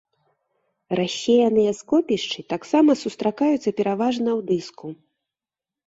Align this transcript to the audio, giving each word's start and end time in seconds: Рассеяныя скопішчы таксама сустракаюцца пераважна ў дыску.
Рассеяныя 0.99 1.75
скопішчы 1.81 2.47
таксама 2.55 2.91
сустракаюцца 3.05 3.69
пераважна 3.79 4.29
ў 4.39 4.53
дыску. 4.53 4.87